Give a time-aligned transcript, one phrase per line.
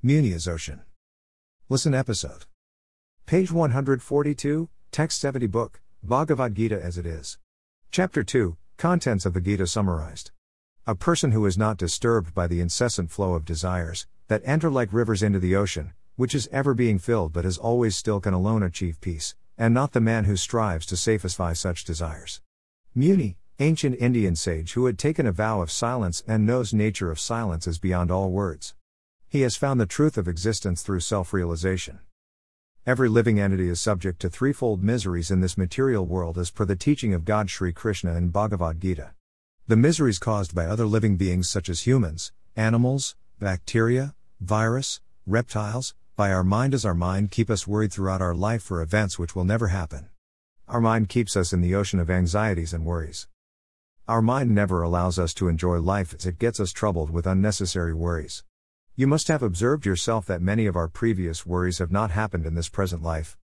[0.00, 0.82] Muni is ocean.
[1.68, 2.46] Listen episode.
[3.26, 7.36] Page 142, Text 70 Book, Bhagavad Gita as it is.
[7.90, 10.30] Chapter 2, Contents of the Gita summarized.
[10.86, 14.92] A person who is not disturbed by the incessant flow of desires, that enter like
[14.92, 18.62] rivers into the ocean, which is ever being filled but is always still can alone
[18.62, 22.40] achieve peace, and not the man who strives to satisfy such desires.
[22.94, 27.18] Muni, ancient Indian sage who had taken a vow of silence and knows nature of
[27.18, 28.76] silence is beyond all words.
[29.30, 31.98] He has found the truth of existence through self-realization.
[32.86, 36.74] Every living entity is subject to threefold miseries in this material world as per the
[36.74, 39.10] teaching of God Sri Krishna in Bhagavad Gita.
[39.66, 46.32] The miseries caused by other living beings such as humans, animals, bacteria, virus, reptiles, by
[46.32, 49.44] our mind as our mind keep us worried throughout our life for events which will
[49.44, 50.08] never happen.
[50.68, 53.28] Our mind keeps us in the ocean of anxieties and worries.
[54.08, 57.92] Our mind never allows us to enjoy life as it gets us troubled with unnecessary
[57.92, 58.42] worries.
[58.98, 62.56] You must have observed yourself that many of our previous worries have not happened in
[62.56, 63.36] this present life.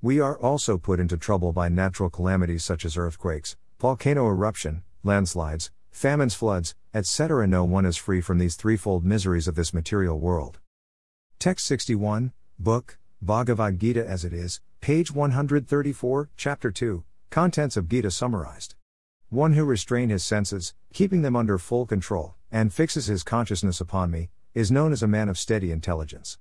[0.00, 5.72] We are also put into trouble by natural calamities such as earthquakes, volcano eruption, landslides,
[5.90, 7.48] famines, floods, etc.
[7.48, 10.60] No one is free from these threefold miseries of this material world.
[11.40, 18.12] Text 61, Book, Bhagavad Gita as it is, page 134, Chapter 2, Contents of Gita
[18.12, 18.76] summarized.
[19.28, 24.12] One who restrain his senses, keeping them under full control, and fixes his consciousness upon
[24.12, 26.38] me, is known as a man of steady intelligence.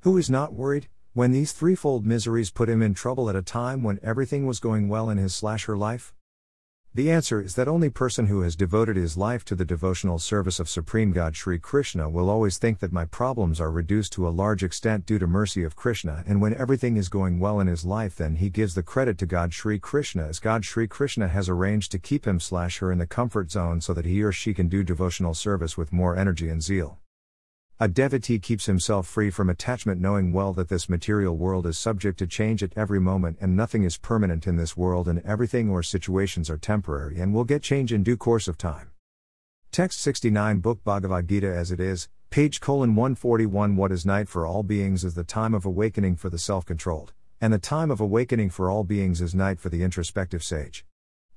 [0.00, 3.82] Who is not worried, when these threefold miseries put him in trouble at a time
[3.82, 6.14] when everything was going well in his slash her life?
[6.94, 10.58] The answer is that only person who has devoted his life to the devotional service
[10.58, 14.30] of Supreme God Sri Krishna will always think that my problems are reduced to a
[14.30, 17.84] large extent due to mercy of Krishna and when everything is going well in his
[17.84, 21.48] life then he gives the credit to God Sri Krishna as God Sri Krishna has
[21.48, 24.52] arranged to keep him slash her in the comfort zone so that he or she
[24.52, 26.98] can do devotional service with more energy and zeal.
[27.82, 32.18] A devotee keeps himself free from attachment, knowing well that this material world is subject
[32.18, 35.82] to change at every moment and nothing is permanent in this world, and everything or
[35.82, 38.90] situations are temporary and will get change in due course of time.
[39.72, 44.44] Text 69 Book Bhagavad Gita as it is, page colon 141 What is night for
[44.44, 47.98] all beings is the time of awakening for the self controlled, and the time of
[47.98, 50.84] awakening for all beings is night for the introspective sage.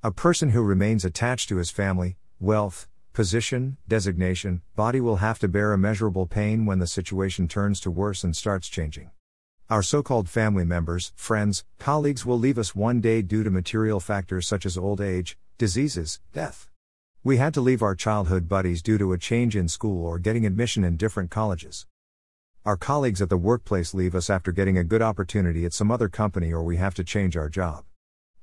[0.03, 5.47] A person who remains attached to his family, wealth, position, designation, body will have to
[5.47, 9.11] bear immeasurable pain when the situation turns to worse and starts changing.
[9.69, 13.99] Our so called family members, friends, colleagues will leave us one day due to material
[13.99, 16.69] factors such as old age, diseases, death.
[17.23, 20.45] We had to leave our childhood buddies due to a change in school or getting
[20.45, 21.85] admission in different colleges.
[22.65, 26.09] Our colleagues at the workplace leave us after getting a good opportunity at some other
[26.09, 27.85] company or we have to change our job.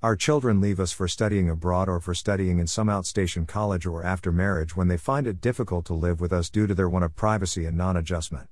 [0.02, 4.02] Our children leave us for studying abroad or for studying in some outstation college or
[4.02, 7.04] after marriage when they find it difficult to live with us due to their want
[7.04, 8.48] of privacy and non adjustment.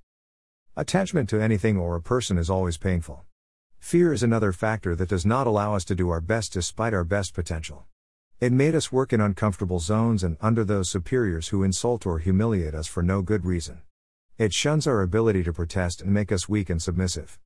[0.77, 3.25] Attachment to anything or a person is always painful.
[3.79, 7.03] Fear is another factor that does not allow us to do our best despite our
[7.03, 7.87] best potential.
[8.41, 12.75] It made us work in uncomfortable zones and under those superiors who insult or humiliate
[12.75, 13.81] us for no good reason.
[14.37, 17.39] It shuns our ability to protest and make us weak and submissive.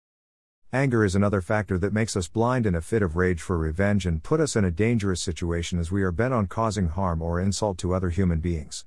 [0.74, 4.06] Anger is another factor that makes us blind in a fit of rage for revenge
[4.06, 7.38] and put us in a dangerous situation as we are bent on causing harm or
[7.38, 8.86] insult to other human beings.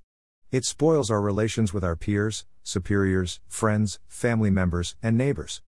[0.52, 5.62] It spoils our relations with our peers, superiors, friends, family members, and neighbors.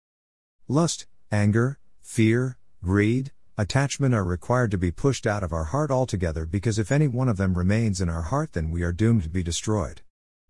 [0.69, 6.47] Lust, anger, fear, greed, attachment are required to be pushed out of our heart altogether
[6.47, 9.29] because if any one of them remains in our heart, then we are doomed to
[9.29, 10.03] be destroyed.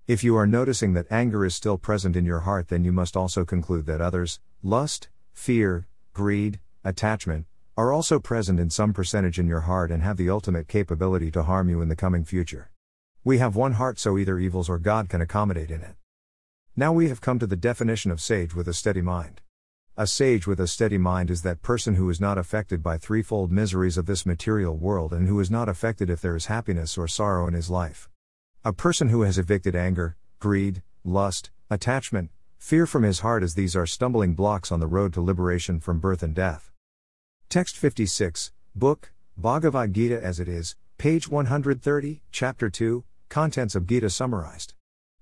[0.07, 3.17] If you are noticing that anger is still present in your heart, then you must
[3.17, 7.45] also conclude that others, lust, fear, greed, attachment,
[7.77, 11.43] are also present in some percentage in your heart and have the ultimate capability to
[11.43, 12.71] harm you in the coming future.
[13.25, 15.97] We have one heart, so either evils or God can accommodate in it.
[16.77, 19.41] Now we have come to the definition of sage with a steady mind.
[19.97, 23.53] A sage with a steady mind is that person who is not affected by threefold
[23.53, 27.07] miseries of this material world and who is not affected if there is happiness or
[27.07, 28.09] sorrow in his life.
[28.65, 32.31] A person who has evicted anger, greed, lust, attachment,
[32.65, 35.99] Fear from his heart as these are stumbling blocks on the road to liberation from
[35.99, 36.73] birth and death.
[37.51, 44.09] Text 56, Book, Bhagavad Gita as it is, page 130, Chapter 2, Contents of Gita
[44.09, 44.73] summarized.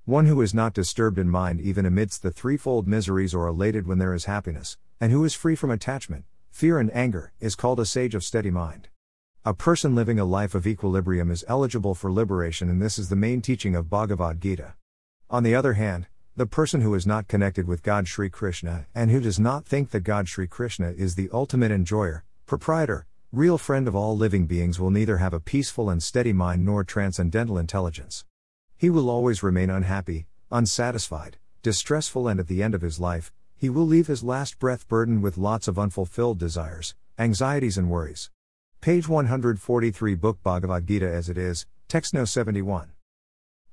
[0.04, 3.98] One who is not disturbed in mind even amidst the threefold miseries or elated when
[3.98, 7.84] there is happiness, and who is free from attachment, fear, and anger, is called a
[7.84, 8.86] sage of steady mind.
[9.44, 13.16] A person living a life of equilibrium is eligible for liberation, and this is the
[13.16, 14.74] main teaching of Bhagavad Gita.
[15.28, 19.10] On the other hand, the person who is not connected with God Sri Krishna and
[19.10, 23.86] who does not think that God Sri Krishna is the ultimate enjoyer, proprietor, real friend
[23.86, 28.24] of all living beings will neither have a peaceful and steady mind nor transcendental intelligence.
[28.78, 33.68] He will always remain unhappy, unsatisfied, distressful, and at the end of his life, he
[33.68, 38.30] will leave his last breath burdened with lots of unfulfilled desires, anxieties, and worries.
[38.80, 42.91] Page 143 Book Bhagavad Gita as it is, text no 71.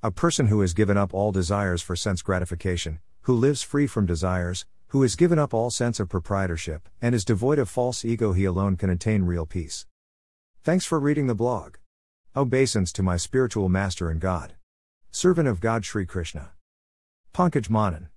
[0.02, 4.06] A person who has given up all desires for sense gratification, who lives free from
[4.06, 8.32] desires, who has given up all sense of proprietorship, and is devoid of false ego,
[8.32, 9.86] he alone can attain real peace.
[10.64, 11.76] Thanks for reading the blog.
[12.34, 14.54] Obeisance to my spiritual master and God.
[15.12, 16.52] Servant of God Sri Krishna.
[17.34, 18.08] Pankaj Manan.